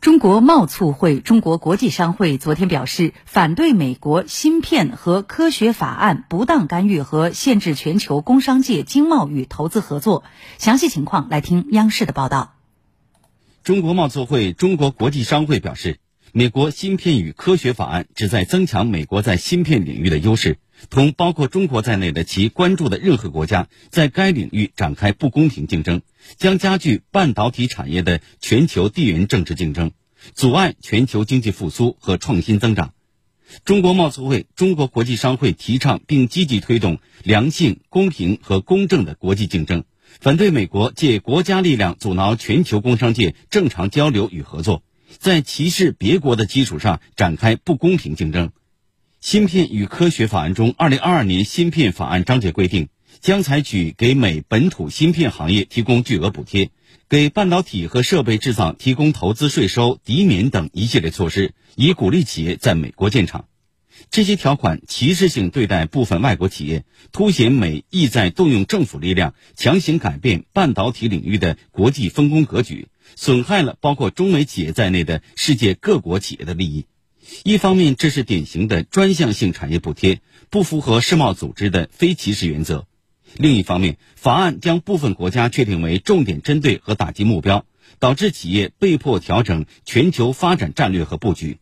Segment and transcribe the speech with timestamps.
[0.00, 10.24] 中国贸促会、中国国际商会昨天表示，反对美国芯片和科学法案不当干预和限制全球工商界经贸与投资合作。
[10.56, 12.54] 详细情况来听央视的报道。
[13.62, 15.99] 中国贸促会、中国国际商会表示，
[16.32, 20.58] 美国芯片与科学法案旨在增强美国在芯片领域的优势，
[20.88, 26.02] 同包括中国在内的其关注的任何国家在该领域展开不公平竞争。
[26.36, 29.90] 将加剧半导体产业的全球地缘政治竞争，
[30.34, 32.92] 阻碍全球经济复苏和创新增长。
[33.64, 39.82] 中国贸促会、中国国际商会提倡并积极推动良性、公平和公正的国际竞争，
[40.20, 44.84] 反对美国借国家力量阻挠全球工商界正常交流与合作，
[45.18, 48.52] 在歧视别国的基础上展开不公平竞争。
[49.20, 52.88] 芯片与科学法案中，二零二二年芯片法案章节规定。
[53.20, 56.70] 将采取给美本土芯片行业提供巨额补贴，
[57.08, 63.49] 给半导体和设备制造提供投资税收抵免等一系列措施，以鼓励企业在美国建厂。
[64.10, 76.86] 这些条款歧视性对待部分外国企业，凸显美意在动用政府力量强行改变半导体领域的国际分工格局，损害了包括中美企业在内的世界各国企业的利益。
[77.44, 82.86] 一方面，这是典型的专项性产业补贴，不符合世贸组织的非歧视原则。
[83.36, 87.64] 另一方面，法案将部分国家确定为重点针对和打击目标，
[88.00, 91.58] 导致企业被迫调整全球发展战略和布局。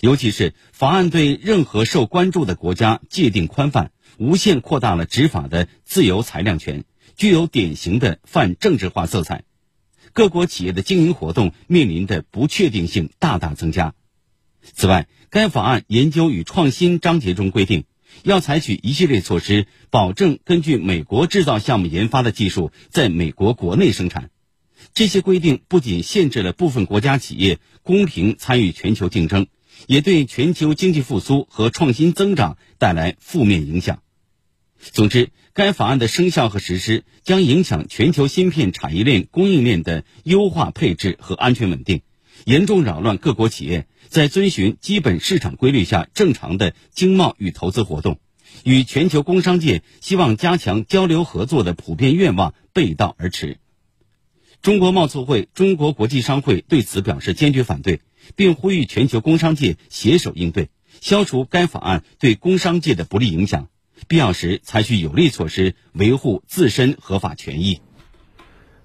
[0.00, 6.84] 尤其是法案对任何受关注的国家界定宽泛，无限扩大了执法的自由裁量权，
[7.16, 9.44] 具有典型的泛政治化色彩。
[10.12, 13.94] 各国企业的经营活动面临的不确定性大大增加。
[14.62, 17.84] 此外，该法案研究与创新章节中规定。
[18.22, 24.30] 要采取一系列措施，保证根据美国制造项目研发的技术在美国国内生产。
[24.92, 29.48] 这些规定不仅限制了部分国家企业公平参与全球竞争，
[29.86, 34.00] 也对全球经济复苏和创新增长带来负面影响。
[34.78, 42.02] 总之，该法案的生效和实施将影响全球芯片产业链供应链的优化配置和安全稳定。
[42.44, 48.18] 严重扰乱各国企业在遵循基本市场规律下正常的经贸与投资活动，
[48.64, 53.58] 与全球工商界希望加强交流合作的普遍愿望背道而驰。
[54.60, 58.00] 中国贸促会、中国国际商会对此表示坚决反对，
[58.36, 60.70] 并呼吁全球工商界携手应对，
[61.00, 63.68] 消除该法案对工商界的不利影响，
[64.08, 67.80] 必要时采取有力措施维护自身合法权益。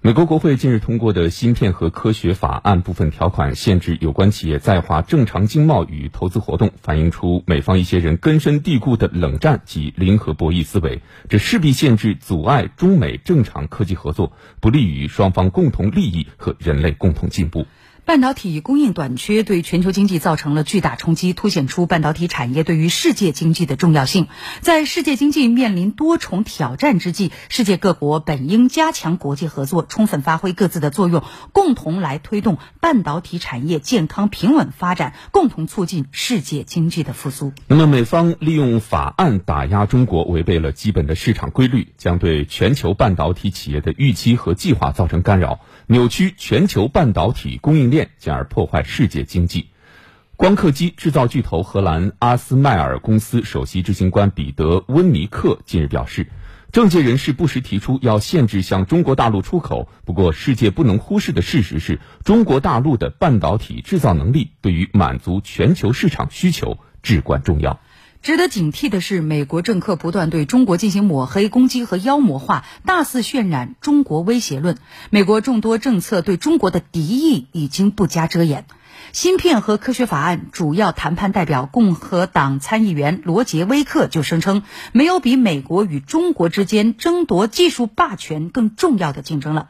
[0.00, 11.00] 美国国会近日通过的芯片和科学法案部分条款限制有关企业在华正常经贸与投资活动，反映出美方一些人根深蒂固的冷战及零和博弈思维，
[11.30, 17.66] 这势必限制、阻碍中美正常科技合作，不利于双方共同利益和人类共同进步。
[18.06, 24.28] 半导体供应短缺对全球经济造成了巨大冲击，凸显出半导体产业对于世界经济的重要性。
[24.60, 31.22] 在世界经济面临多重挑战之际，世界各国本应加强国际合作，充分发挥各自的作用，
[31.52, 37.54] 共同来推动半导体产业健康平稳发展，共同促进世界经济的复苏。
[37.68, 45.60] 那么，美方利用法案打压中国，违背了基本的市场规律，将对全球半导体企业的预期和计划造成干扰。
[45.86, 49.68] 扭曲全球半导体供应链，进而破坏世界经济。
[50.36, 56.26] 光刻机制造巨头荷兰阿斯麦尔公司首席执行官彼得·温尼克近日表示，
[56.72, 59.88] 政界人士不时提出要限制向中国大陆出口。
[60.04, 67.78] 不过，世界不能忽视的事实是，中国大陆的半导体制造能力对于满足全球市场需求至关重要。
[68.24, 74.78] 值得警惕的是，美国政客不断对中国进行抹黑攻击和妖魔化，大肆渲染中国威胁论。
[75.10, 78.64] 美国众多政策对中国的敌意已经不加遮掩。
[79.12, 84.62] 芯片和科学法案主要谈判代表共和党参议员罗杰·威克就声称，
[84.92, 89.68] 没有比美国与中国之间争夺技术霸权更重要的竞争了。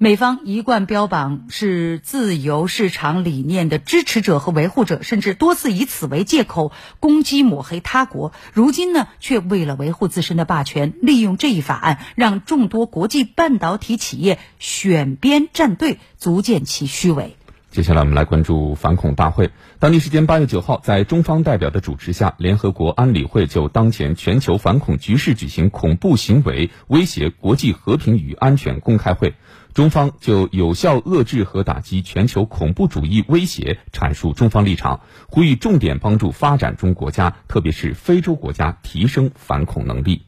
[0.00, 6.70] 美方一贯标榜是自由市场理念的支持者和维护者，甚至多次以此为借口
[7.00, 8.32] 攻击抹黑他国。
[8.52, 17.37] 如今呢，却为了维护自身的霸权，利用这一法案，让众多国际半导体企业选边站队，足见其虚伪。
[17.70, 19.50] 接下来我们来关注反恐大会。
[19.78, 29.34] 当地时间八月九号，在中方代表的主持下，联合国安理会就当前全球反恐局势举行恐怖行为威胁国际和平与安全公开会。
[29.74, 40.22] 中方就有效遏制和打击全球恐怖主义威胁阐述中方立场，呼吁重点帮助发展中国家，特别是非洲国家提升反恐能力。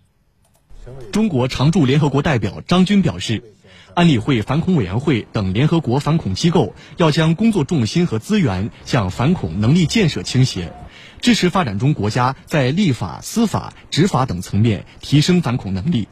[1.11, 3.43] 中国常驻联合国代表张军表示。
[3.95, 10.73] 安理会反恐委员会等联合国反恐机构要将工作重心和资源向反恐能力建设倾斜，
[11.21, 16.09] 支持发展中国家在立法、司法、执法等层面提升反恐能力。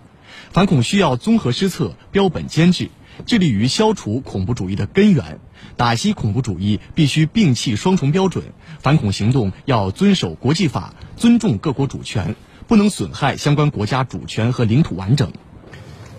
[0.50, 2.90] 反恐需要综合施策、标本兼治，
[3.26, 5.40] 致力于消除恐怖主义的根源。
[5.76, 8.44] 打击恐怖主义必须摒弃双重标准，
[8.80, 12.34] 反恐行动要遵守国际法，尊重各国主权，
[12.66, 15.32] 不能损害相关国家主权和领土完整。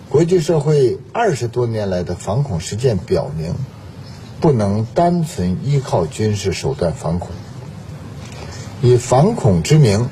[0.10, 3.54] 国际社会二十多年来的反恐实践表明，
[4.42, 7.30] 不能单纯依靠军事手段反恐。
[8.82, 10.10] 以反恐之名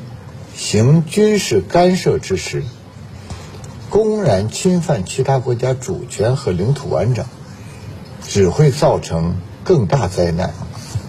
[0.56, 2.64] 行军事干涉之实，
[3.90, 7.26] 公然侵犯其他国家主权和领土完整，
[8.22, 10.54] 只会造成更大灾难，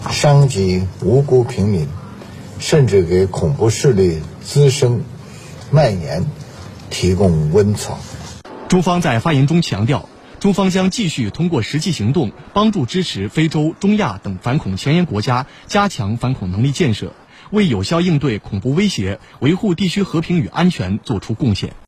[0.09, 1.87] 伤及无辜平民，
[2.57, 5.03] 甚至给恐怖势力滋生、
[5.69, 6.25] 蔓延
[6.89, 7.99] 提供温床。
[8.69, 10.07] 中方在发言中强调，
[10.39, 17.13] 中方将继续通过实际行动，帮助支持非洲、中亚等反恐前沿国家加强反恐能力建设，
[17.49, 21.73] 为有效应对恐怖威胁、维护地区和平与安全作出贡献。